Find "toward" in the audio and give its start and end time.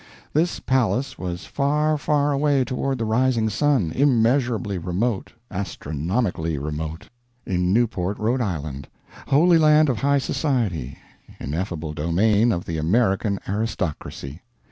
2.65-2.97